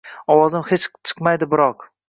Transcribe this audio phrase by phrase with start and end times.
[0.35, 1.91] Ovozim hech chiqmaydi biroq.